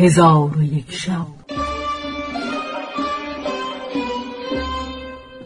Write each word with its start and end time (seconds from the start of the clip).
هزار 0.00 0.58
و 0.58 0.62
یک 0.62 0.92
شب. 0.92 1.26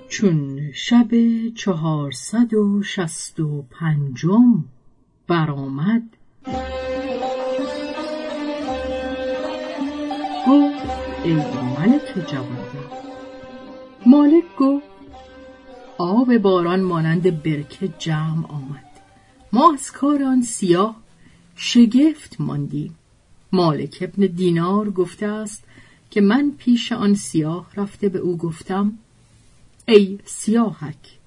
چون 0.09 0.73
شب 0.73 1.09
چهارصد 1.55 2.55
و 2.55 2.83
شست 2.83 3.41
و 3.41 3.63
پنجم 3.63 4.65
برآمد 5.27 6.03
گفت 10.47 10.91
ای 11.25 11.35
ملک 11.79 12.31
جوانبخت 12.31 13.07
مالک 14.07 14.45
گفت 14.59 14.87
آب 15.99 16.37
باران 16.37 16.81
مانند 16.81 17.43
برکه 17.43 17.89
جمع 17.99 18.47
آمد. 18.49 18.91
ما 19.53 19.73
از 19.73 19.93
کار 19.93 20.41
سیاه 20.41 20.97
شگفت 21.57 22.37
ماندیم. 22.41 22.95
مالک 23.53 23.99
ابن 24.01 24.27
دینار 24.27 24.91
گفته 24.91 25.27
است 25.27 25.65
که 26.11 26.21
من 26.21 26.53
پیش 26.59 26.93
آن 26.93 27.15
سیاه 27.15 27.67
رفته 27.77 28.09
به 28.09 28.19
او 28.19 28.37
گفتم 28.37 28.93
ای 29.89 30.19
سیاهک 30.25 31.19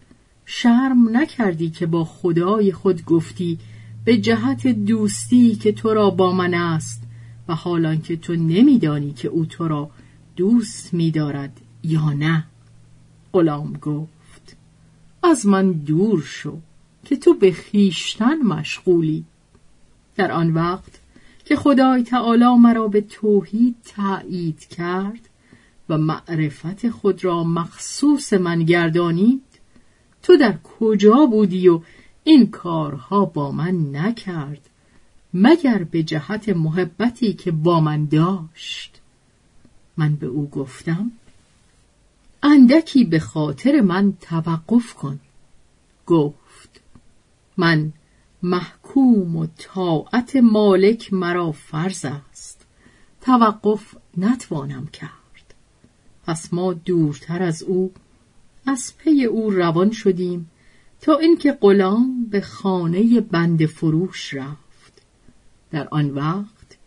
شرم 0.45 1.17
نکردی 1.17 1.69
که 1.69 1.85
با 1.85 2.03
خدای 2.03 2.71
خود 2.71 3.05
گفتی 3.05 3.59
به 4.05 4.17
جهت 4.17 4.67
دوستی 4.67 5.55
که 5.55 5.71
تو 5.71 5.93
را 5.93 6.09
با 6.09 6.31
من 6.31 6.53
است 6.53 7.03
و 7.47 7.55
حالان 7.55 8.01
که 8.01 8.15
تو 8.15 8.35
نمیدانی 8.35 9.13
که 9.13 9.27
او 9.27 9.45
تو 9.45 9.67
را 9.67 9.89
دوست 10.35 10.93
می‌دارد 10.93 11.61
یا 11.83 12.09
نه؟ 12.09 12.43
غلام 13.33 13.73
گفت 13.73 14.55
از 15.23 15.45
من 15.45 15.71
دور 15.71 16.21
شو 16.21 16.57
که 17.05 17.15
تو 17.15 17.33
به 17.33 17.51
خیشتن 17.51 18.37
مشغولی. 18.37 19.25
در 20.15 20.31
آن 20.31 20.53
وقت 20.53 20.99
که 21.45 21.55
خدای 21.55 22.03
تعالی 22.03 22.55
مرا 22.59 22.87
به 22.87 23.01
توحید 23.01 23.75
تایید 23.95 24.59
کرد 24.59 25.29
و 25.89 25.97
معرفت 25.97 26.89
خود 26.89 27.23
را 27.23 27.43
مخصوص 27.43 28.33
من 28.33 28.63
گردانید 28.63 29.41
تو 30.23 30.37
در 30.37 30.57
کجا 30.57 31.25
بودی 31.25 31.67
و 31.67 31.81
این 32.23 32.51
کارها 32.51 33.25
با 33.25 33.51
من 33.51 33.95
نکرد 33.95 34.69
مگر 35.33 35.83
به 35.83 36.03
جهت 36.03 36.49
محبتی 36.49 37.33
که 37.33 37.51
با 37.51 37.79
من 37.79 38.05
داشت؟ 38.05 39.01
من 39.97 40.15
به 40.15 40.27
او 40.27 40.49
گفتم 40.49 41.11
اندکی 42.43 43.03
به 43.03 43.19
خاطر 43.19 43.81
من 43.81 44.13
توقف 44.21 44.93
کن. 44.93 45.19
گفت 46.05 46.81
من 47.57 47.93
محکوم 48.45 49.35
و 49.35 49.47
طاعت 49.57 50.35
مالک 50.35 51.13
مرا 51.13 51.51
فرض 51.51 52.05
است. 52.05 52.65
توقف 53.21 53.95
نتوانم 54.17 54.87
کرد. 54.87 55.53
پس 56.25 56.53
ما 56.53 56.73
دورتر 56.73 57.43
از 57.43 57.63
او 57.63 57.91
از 58.65 58.93
پی 58.97 59.23
او 59.23 59.49
روان 59.49 59.91
شدیم 59.91 60.49
تا 61.01 61.17
اینکه 61.17 61.51
غلام 61.51 62.25
به 62.31 62.41
خانه 62.41 63.21
بند 63.21 63.65
فروش 63.65 64.33
رفت. 64.33 65.01
در 65.71 65.87
آن 65.91 66.09
وقت 66.09 66.77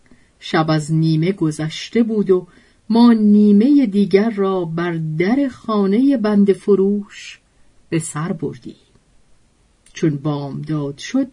شب 0.41 0.71
از 0.71 0.93
نیمه 0.93 1.33
گذشته 1.33 2.03
بود 2.03 2.31
و 2.31 2.47
ما 2.91 3.13
نیمه 3.13 3.87
دیگر 3.87 4.31
را 4.31 4.65
بر 4.65 5.01
در 5.19 5.49
خانه 5.49 6.17
بند 6.17 6.53
فروش 6.53 7.41
به 7.89 7.99
سر 7.99 8.33
بردیم. 8.33 8.75
چون 9.93 10.17
بامداد 10.17 10.99
شد 10.99 11.29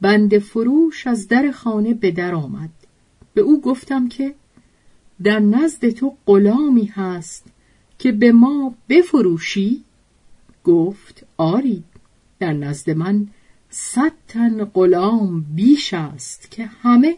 بند 0.00 0.38
فروش 0.38 1.06
از 1.06 1.28
در 1.28 1.50
خانه 1.50 1.94
به 1.94 2.10
در 2.10 2.34
آمد. 2.34 2.70
به 3.34 3.40
او 3.40 3.60
گفتم 3.60 4.08
که 4.08 4.34
در 5.22 5.38
نزد 5.38 5.90
تو 5.90 6.16
غلامی 6.26 6.84
هست 6.84 7.44
که 7.98 8.12
به 8.12 8.32
ما 8.32 8.74
بفروشی؟ 8.88 9.84
گفت 10.64 11.26
آری 11.36 11.84
در 12.38 12.52
نزد 12.52 12.90
من 12.90 13.28
صد 13.70 14.12
تن 14.28 14.64
غلام 14.64 15.40
بیش 15.54 15.94
است 15.94 16.50
که 16.50 16.66
همه 16.66 17.16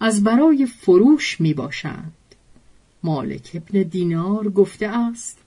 از 0.00 0.24
برای 0.24 0.66
فروش 0.66 1.40
می 1.40 1.54
باشند. 1.54 2.12
مالک 3.02 3.50
ابن 3.54 3.82
دینار 3.82 4.48
گفته 4.48 4.86
است 4.86 5.38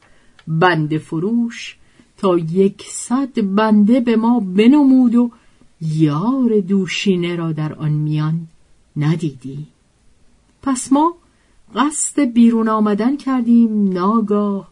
بند 0.48 0.98
فروش 0.98 1.78
تا 2.18 2.38
یکصد 2.38 3.56
بنده 3.56 4.00
به 4.00 4.16
ما 4.16 4.40
بنمود 4.40 5.16
و 5.16 5.32
یار 5.82 6.60
دوشینه 6.60 7.36
را 7.36 7.52
در 7.52 7.74
آن 7.74 7.92
میان 7.92 8.48
ندیدی. 8.98 9.68
پس 10.62 10.94
ما 10.94 11.14
قصد 11.76 12.20
بیرون 12.22 12.70
آمدن 12.70 13.18
کردیم 13.18 13.94
ناگاه 13.94 14.72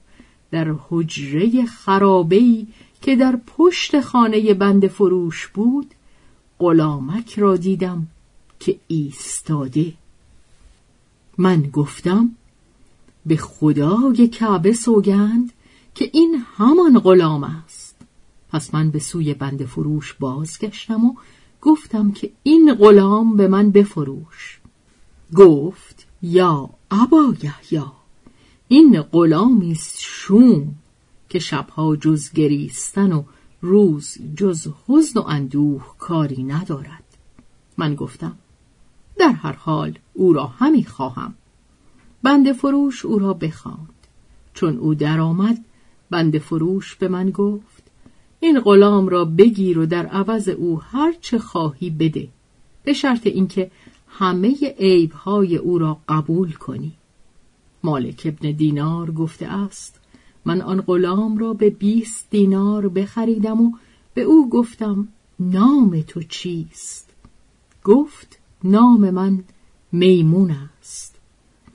در 0.52 0.76
حجره 0.90 1.66
خرابهی 1.66 2.68
که 3.02 3.16
در 3.16 3.40
پشت 3.48 4.02
خانه 4.02 4.54
بند 4.54 4.88
فروش 4.88 5.48
بود 5.48 5.94
غلامک 6.60 7.40
را 7.40 7.58
دیدم 7.58 8.08
که 8.60 8.80
ایستاده. 8.88 9.94
من 11.38 11.62
گفتم 11.62 12.32
به 13.26 13.38
خدای 13.38 14.28
کعبه 14.28 14.74
سوگند 14.74 15.54
که 15.96 16.10
این 16.14 16.44
همان 16.58 17.00
غلام 17.00 17.44
است. 17.44 17.87
پس 18.52 18.74
من 18.74 18.92
به 18.92 19.00
سوی 19.00 19.34
بند 19.34 19.66
فروش 19.66 20.14
بازگشتم 20.14 21.06
و 21.06 21.16
گفتم 21.62 22.12
که 22.12 22.32
این 22.44 22.74
غلام 22.74 23.36
به 23.36 23.48
من 23.48 23.72
بفروش. 23.72 24.60
گفت 25.36 26.08
یا 26.22 26.70
ابا 26.92 27.34
یحیی 27.44 27.86
این 28.68 29.02
غلامی 29.02 29.78
شوم 29.98 30.76
که 31.30 31.40
شبها 31.40 31.96
جز 31.96 32.32
گریستن 32.32 33.12
و 33.12 33.24
روز 33.62 34.18
جز 34.36 34.68
حزن 34.88 35.20
و 35.20 35.24
اندوه 35.28 35.96
کاری 36.00 36.44
ندارد. 36.44 37.04
من 37.78 37.96
گفتم 37.96 38.38
در 39.18 39.32
هر 39.32 39.54
حال 39.54 40.00
او 40.14 40.34
را 40.34 40.46
همی 40.48 40.86
خواهم. 40.86 41.34
بند 42.24 42.52
فروش 42.52 43.06
او 43.06 43.20
را 43.20 43.34
بخواند. 43.34 43.90
چون 44.54 44.78
او 44.78 44.94
درآمد 44.96 45.66
بند 46.10 46.38
فروش 46.38 46.96
به 46.96 47.08
من 47.08 47.30
گفت 47.30 47.77
این 48.40 48.60
غلام 48.60 49.10
را 49.10 49.26
بگیر 49.26 49.80
و 49.80 49.86
در 49.86 50.06
عوض 50.06 50.50
او 50.50 50.82
هر 50.82 51.14
چه 51.22 51.40
خواهی 51.40 51.90
بده. 51.90 52.28
به 52.84 52.94
شرط 52.94 53.28
اینکه 53.28 53.72
همه 54.08 54.76
عیبهای 54.80 55.58
او 55.58 55.78
را 55.78 55.98
قبول 56.10 56.52
کنی. 56.52 56.92
مالک 57.84 58.22
ابن 58.26 58.52
دینار 58.52 59.12
گفته 59.12 59.48
است 59.48 60.00
من 60.46 60.62
آن 60.62 60.82
غلام 60.82 61.38
را 61.38 61.54
به 61.54 61.70
بیست 61.70 62.28
دینار 62.30 62.90
بخریدم 62.90 63.62
و 63.62 63.72
به 64.14 64.22
او 64.22 64.50
گفتم 64.50 65.08
نام 65.40 66.02
تو 66.02 66.24
چیست؟ 66.24 67.10
گفت 67.84 68.40
نام 68.64 69.10
من 69.10 69.44
میمون 69.92 70.56
است. 70.80 71.16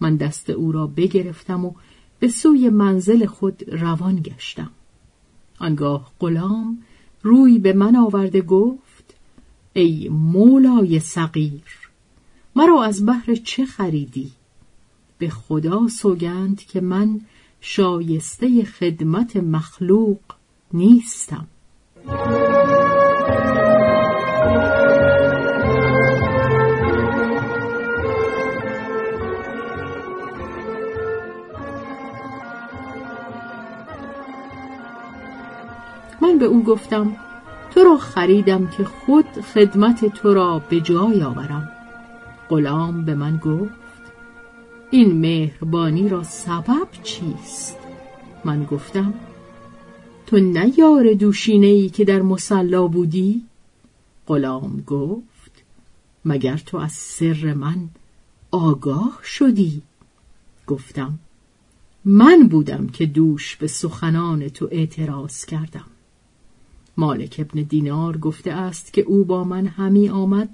من 0.01 0.17
دست 0.17 0.51
او 0.51 0.73
را 0.73 0.87
بگرفتم 0.87 1.65
و 1.65 1.73
به 2.19 2.29
سوی 2.29 2.69
منزل 2.69 3.27
خود 3.27 3.63
روان 3.69 4.17
گشتم. 4.17 4.71
آنگاه 5.63 6.13
غلام 6.21 6.79
روی 7.23 7.59
به 7.59 7.73
من 7.73 7.97
آورده 7.97 8.41
گفت 8.41 9.15
ای 9.73 10.09
مولای 10.09 11.01
صغیر 11.01 11.63
مرا 12.57 12.85
از 12.85 13.07
بحر 13.07 13.35
چه 13.35 13.65
خریدی؟ 13.67 14.33
به 15.19 15.29
خدا 15.29 15.89
سوگند 15.89 16.63
که 16.63 16.81
من 16.81 17.21
شایسته 17.61 18.65
خدمت 18.65 19.37
مخلوق 19.37 20.19
نیستم. 20.73 21.47
من 36.23 36.39
به 36.39 36.45
او 36.45 36.65
گفتم 36.65 37.17
تو 37.75 37.85
را 37.85 37.97
خریدم 37.97 38.67
که 38.67 38.85
خود 38.85 39.25
خدمت 39.25 40.07
تو 40.07 40.35
را 40.35 40.59
به 40.59 40.81
جای 40.81 41.23
آورم 41.23 41.69
غلام 42.49 43.05
به 43.05 43.15
من 43.15 43.37
گفت 43.37 43.73
این 44.91 45.13
مهربانی 45.13 46.09
را 46.09 46.23
سبب 46.23 46.89
چیست؟ 47.03 47.77
من 48.45 48.65
گفتم 48.65 49.15
تو 50.27 50.39
نه 50.41 50.79
یار 50.79 51.13
دوشینه 51.13 51.67
ای 51.67 51.89
که 51.89 52.05
در 52.05 52.23
مسلا 52.23 52.87
بودی؟ 52.87 53.43
غلام 54.27 54.83
گفت 54.87 55.65
مگر 56.25 56.57
تو 56.57 56.77
از 56.77 56.93
سر 56.93 57.55
من 57.55 57.89
آگاه 58.51 59.19
شدی؟ 59.25 59.83
گفتم 60.67 61.19
من 62.05 62.49
بودم 62.49 62.87
که 62.87 63.07
دوش 63.07 63.57
به 63.57 63.67
سخنان 63.67 64.49
تو 64.49 64.69
اعتراض 64.71 65.45
کردم 65.45 65.92
مالک 66.97 67.37
ابن 67.39 67.63
دینار 67.63 68.17
گفته 68.19 68.53
است 68.53 68.93
که 68.93 69.03
او 69.03 69.25
با 69.25 69.45
من 69.45 69.67
همی 69.67 70.09
آمد 70.09 70.49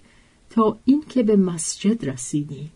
تا 0.50 0.78
اینکه 0.84 1.22
به 1.22 1.36
مسجد 1.36 2.08
رسیدیم 2.08 2.70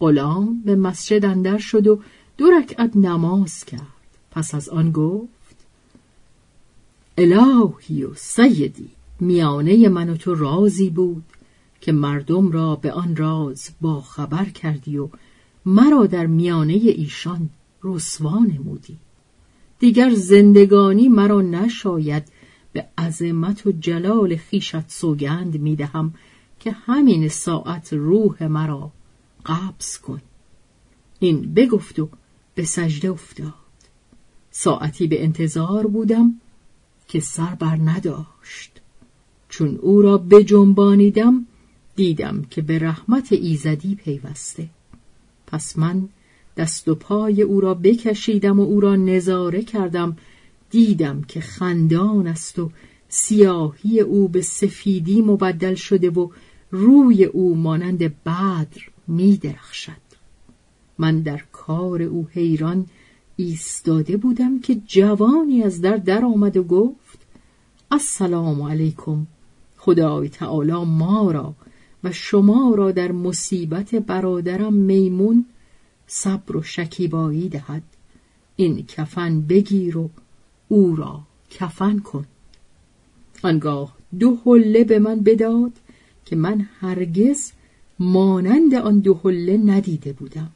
غلام 0.00 0.62
به 0.64 0.76
مسجد 0.76 1.24
اندر 1.24 1.58
شد 1.58 1.86
و 1.86 2.00
دو 2.36 2.50
رکعت 2.50 2.96
نماز 2.96 3.64
کرد. 3.64 3.80
پس 4.30 4.54
از 4.54 4.68
آن 4.68 4.92
گفت 4.92 5.28
الهی 7.18 8.04
و 8.04 8.14
سیدی 8.14 8.88
میانه 9.20 9.88
من 9.88 10.10
و 10.10 10.16
تو 10.16 10.34
رازی 10.34 10.90
بود 10.90 11.24
که 11.80 11.92
مردم 11.92 12.50
را 12.50 12.76
به 12.76 12.92
آن 12.92 13.16
راز 13.16 13.70
با 13.80 14.00
خبر 14.00 14.44
کردی 14.44 14.98
و 14.98 15.08
مرا 15.66 16.06
در 16.06 16.26
میانه 16.26 16.72
ایشان 16.72 17.50
رسوا 17.84 18.38
نمودی. 18.38 18.96
دیگر 19.78 20.14
زندگانی 20.14 21.08
مرا 21.08 21.42
نشاید 21.42 22.22
به 22.72 22.86
عظمت 22.98 23.66
و 23.66 23.72
جلال 23.72 24.36
خیشت 24.36 24.90
سوگند 24.90 25.60
می‌دهم 25.60 26.14
که 26.60 26.70
همین 26.70 27.28
ساعت 27.28 27.92
روح 27.92 28.46
مرا 28.46 28.92
قبض 29.46 29.98
کن. 29.98 30.20
این 31.18 31.54
بگفت 31.54 31.98
و 31.98 32.08
به 32.54 32.64
سجده 32.64 33.10
افتاد. 33.10 33.54
ساعتی 34.50 35.06
به 35.06 35.24
انتظار 35.24 35.86
بودم 35.86 36.34
که 37.08 37.20
سر 37.20 37.54
بر 37.54 37.76
نداشت. 37.76 38.80
چون 39.48 39.76
او 39.76 40.02
را 40.02 40.18
بجنبانیدم 40.18 41.46
دیدم 41.96 42.42
که 42.50 42.62
به 42.62 42.78
رحمت 42.78 43.32
ایزدی 43.32 43.94
پیوسته. 43.94 44.68
پس 45.46 45.78
من 45.78 46.08
دست 46.56 46.88
و 46.88 46.94
پای 46.94 47.42
او 47.42 47.60
را 47.60 47.74
بکشیدم 47.74 48.60
و 48.60 48.62
او 48.62 48.80
را 48.80 48.96
نظاره 48.96 49.62
کردم 49.62 50.16
دیدم 50.70 51.22
که 51.22 51.40
خندان 51.40 52.26
است 52.26 52.58
و 52.58 52.70
سیاهی 53.08 54.00
او 54.00 54.28
به 54.28 54.42
سفیدی 54.42 55.22
مبدل 55.22 55.74
شده 55.74 56.10
و 56.10 56.28
روی 56.70 57.24
او 57.24 57.56
مانند 57.56 57.98
بدر 57.98 58.66
می 59.08 59.36
درخشد. 59.36 60.08
من 60.98 61.20
در 61.20 61.42
کار 61.52 62.02
او 62.02 62.28
حیران 62.32 62.86
ایستاده 63.36 64.16
بودم 64.16 64.60
که 64.60 64.74
جوانی 64.86 65.62
از 65.62 65.80
در 65.80 65.96
در 65.96 66.24
آمد 66.24 66.56
و 66.56 66.64
گفت 66.64 67.18
السلام 67.90 68.62
علیکم 68.62 69.26
خدای 69.76 70.28
تعالی 70.28 70.84
ما 70.84 71.30
را 71.30 71.54
و 72.04 72.12
شما 72.12 72.74
را 72.74 72.92
در 72.92 73.12
مصیبت 73.12 73.94
برادرم 73.94 74.72
میمون 74.72 75.46
صبر 76.06 76.56
و 76.56 76.62
شکیبایی 76.62 77.48
دهد. 77.48 77.82
این 78.56 78.86
کفن 78.86 79.40
بگیر 79.40 79.98
و 79.98 80.10
او 80.68 80.96
را 80.96 81.20
کفن 81.50 81.98
کن. 81.98 82.24
آنگاه 83.42 83.94
دو 84.18 84.38
حله 84.46 84.84
به 84.84 84.98
من 84.98 85.20
بداد 85.20 85.72
که 86.24 86.36
من 86.36 86.68
هرگز 86.80 87.52
مانند 87.98 88.74
آن 88.74 88.98
دو 88.98 89.14
حله 89.14 89.56
ندیده 89.56 90.12
بودم. 90.12 90.50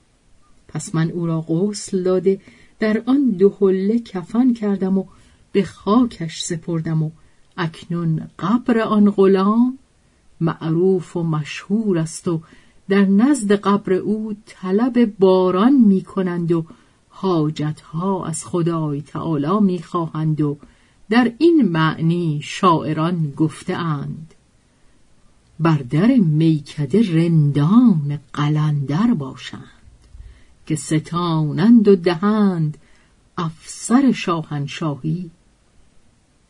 پس 0.69 0.95
من 0.95 1.11
او 1.11 1.27
را 1.27 1.41
غسل 1.41 2.03
داده 2.03 2.41
در 2.79 3.03
آن 3.07 3.31
دو 3.31 3.57
حله 3.61 3.99
کفن 3.99 4.53
کردم 4.53 4.99
و 4.99 5.05
به 5.53 5.65
خاکش 5.65 6.43
سپردم 6.43 7.03
و 7.03 7.11
اکنون 7.57 8.29
قبر 8.39 8.79
آن 8.79 9.11
غلام 9.11 9.79
معروف 10.41 11.17
و 11.17 11.23
مشهور 11.23 11.99
است 11.99 12.29
و 12.29 12.41
در 12.89 13.05
نزد 13.05 13.53
قبر 13.53 13.93
او 13.93 14.35
طلب 14.47 15.19
باران 15.19 15.73
می 15.73 16.03
کنند 16.03 16.53
و 16.53 16.65
حاجتها 17.23 18.27
از 18.27 18.45
خدای 18.45 19.03
تعالی 19.03 19.61
می 19.61 19.83
خواهند 19.83 20.41
و 20.41 20.59
در 21.11 21.33
این 21.39 21.63
معنی 21.63 22.41
شاعران 22.43 23.31
گفتهاند. 23.31 24.35
بر 25.61 25.77
در 25.77 26.17
میکده 26.17 27.15
رندان 27.15 28.19
قلندر 28.33 29.15
باشند 29.15 29.63
که 30.67 30.77
ستانند 30.77 31.89
و 31.89 31.97
دهند 31.97 32.79
افسر 33.39 34.13
شاهنشاهی. 34.13 35.31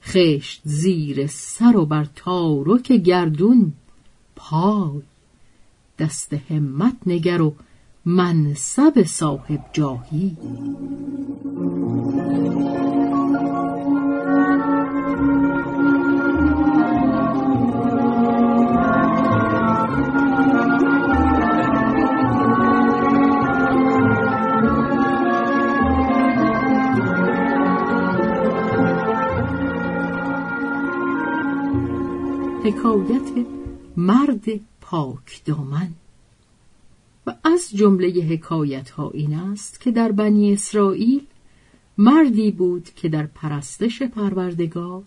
خشت 0.03 0.61
زیر 0.65 1.27
سر 1.27 1.77
و 1.77 1.87
بر 1.87 2.07
تارک 2.17 2.93
گردون 2.93 3.73
پای 4.37 5.03
دست 5.99 6.33
همت 6.33 6.97
نگر 7.07 7.43
و 7.43 7.55
منصب 8.05 9.03
صاحب 9.07 9.61
جاهی. 9.73 10.37
حکایت 32.65 33.47
مرد 33.97 34.45
پاک 34.81 35.43
دامن. 35.45 36.02
و 37.27 37.35
از 37.45 37.71
جمله 37.75 38.09
حکایت 38.09 38.91
ها 38.91 39.11
این 39.11 39.35
است 39.35 39.81
که 39.81 39.91
در 39.91 40.13
بنی 40.13 40.53
اسرائیل 40.53 41.21
مردی 41.99 42.51
بود 42.51 42.91
که 42.97 43.09
در 43.09 43.27
پرستش 43.27 44.03
پروردگار 44.03 45.03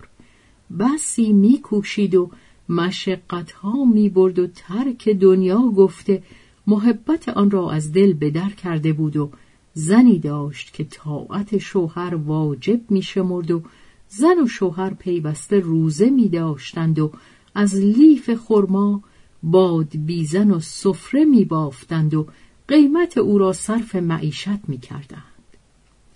بسی 0.79 1.33
میکوشید 1.33 2.15
و 2.15 2.31
مشقت 2.69 3.51
ها 3.51 3.85
می 3.85 4.09
برد 4.09 4.39
و 4.39 4.47
ترک 4.47 5.09
دنیا 5.09 5.61
گفته 5.61 6.23
محبت 6.67 7.29
آن 7.29 7.51
را 7.51 7.71
از 7.71 7.91
دل 7.91 8.13
بدر 8.13 8.49
کرده 8.49 8.93
بود 8.93 9.17
و 9.17 9.31
زنی 9.73 10.19
داشت 10.19 10.73
که 10.73 10.83
طاعت 10.83 11.57
شوهر 11.57 12.15
واجب 12.15 12.91
می 12.91 13.01
شمرد 13.01 13.51
و 13.51 13.61
زن 14.07 14.43
و 14.43 14.47
شوهر 14.47 14.93
پیوسته 14.93 15.59
روزه 15.59 16.09
می 16.09 16.29
داشتند 16.29 16.99
و 16.99 17.11
از 17.55 17.75
لیف 17.75 18.33
خرما 18.35 19.03
باد 19.45 19.97
بیزن 19.97 20.51
و 20.51 20.59
سفره 20.59 21.25
می 21.25 21.45
بافتند 21.45 22.13
و 22.13 22.27
قیمت 22.67 23.17
او 23.17 23.37
را 23.37 23.53
صرف 23.53 23.95
معیشت 23.95 24.69
می 24.69 24.77
کردند. 24.77 25.21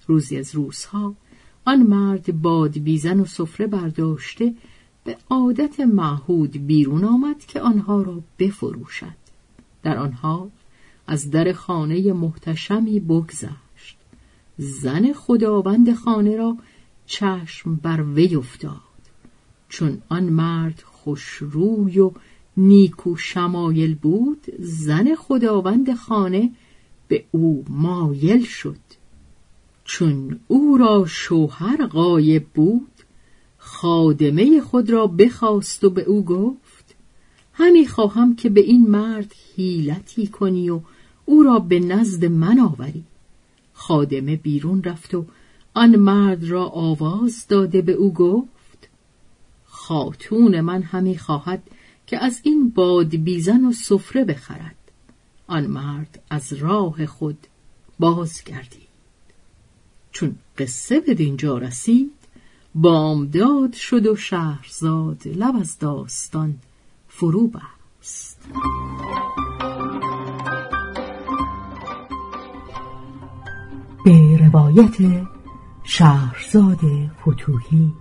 روزی 0.07 0.37
از 0.37 0.55
روزها 0.55 1.15
آن 1.65 1.83
مرد 1.83 2.41
باد 2.41 2.79
بیزن 2.79 3.19
و 3.19 3.25
سفره 3.25 3.67
برداشته 3.67 4.53
به 5.03 5.17
عادت 5.29 5.79
معهود 5.79 6.67
بیرون 6.67 7.03
آمد 7.03 7.39
که 7.39 7.61
آنها 7.61 8.01
را 8.01 8.21
بفروشد. 8.39 9.19
در 9.83 9.97
آنها 9.97 10.49
از 11.07 11.31
در 11.31 11.53
خانه 11.53 12.13
محتشمی 12.13 12.99
بگذشت. 12.99 13.97
زن 14.57 15.13
خداوند 15.13 15.93
خانه 15.93 16.35
را 16.35 16.57
چشم 17.05 17.75
بر 17.75 18.03
وی 18.03 18.35
افتاد. 18.35 18.79
چون 19.69 20.01
آن 20.09 20.23
مرد 20.23 20.83
خوشروی 20.85 21.99
و 21.99 22.11
نیکو 22.57 23.15
شمایل 23.15 23.95
بود 23.95 24.45
زن 24.59 25.15
خداوند 25.15 25.95
خانه 25.95 26.51
به 27.07 27.25
او 27.31 27.65
مایل 27.69 28.43
شد. 28.43 28.89
چون 29.85 30.39
او 30.47 30.77
را 30.77 31.05
شوهر 31.07 31.85
غایب 31.85 32.45
بود 32.53 32.91
خادمه 33.57 34.61
خود 34.61 34.89
را 34.89 35.07
بخواست 35.07 35.83
و 35.83 35.89
به 35.89 36.03
او 36.03 36.25
گفت 36.25 36.95
همی 37.53 37.87
خواهم 37.87 38.35
که 38.35 38.49
به 38.49 38.61
این 38.61 38.87
مرد 38.87 39.33
حیلتی 39.55 40.27
کنی 40.27 40.69
و 40.69 40.81
او 41.25 41.43
را 41.43 41.59
به 41.59 41.79
نزد 41.79 42.25
من 42.25 42.59
آوری. 42.59 43.03
خادمه 43.73 44.35
بیرون 44.35 44.83
رفت 44.83 45.15
و 45.15 45.25
آن 45.73 45.95
مرد 45.95 46.43
را 46.43 46.65
آواز 46.65 47.47
داده 47.47 47.81
به 47.81 47.91
او 47.91 48.13
گفت 48.13 48.89
خاتون 49.65 50.61
من 50.61 50.81
همی 50.81 51.17
خواهد 51.17 51.63
که 52.09 52.23
از 52.23 52.39
این 52.43 52.69
باد 52.69 53.15
بیزن 53.15 53.65
و 53.65 53.71
سفره 53.71 54.25
بخرد. 54.25 54.75
آن 55.47 55.67
مرد 55.67 56.23
از 56.29 56.53
راه 56.53 57.05
خود 57.05 57.47
بازگردید. 57.99 58.89
چون 60.11 60.35
قصه 60.57 60.99
به 60.99 61.13
دینجا 61.13 61.57
رسید 61.57 62.11
بامداد 62.75 63.73
شد 63.73 64.05
و 64.07 64.15
شهرزاد 64.15 65.27
لب 65.27 65.55
از 65.55 65.79
داستان 65.79 66.55
فرو 67.07 67.47
بست. 67.47 68.39
به 74.05 74.37
روایت 74.37 75.27
شهرزاد 75.83 76.79
فتوهی 77.21 77.93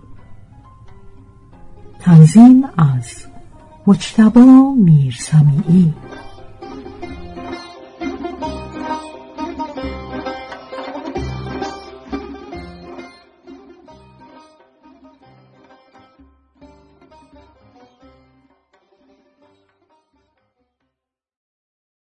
تنظیم 1.99 2.63
از 2.77 3.28
مجتبا 3.87 4.73
میرسمیعی 4.77 5.93